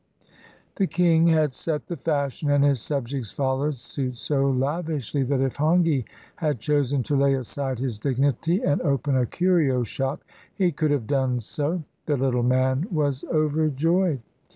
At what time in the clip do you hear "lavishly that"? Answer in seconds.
4.49-5.41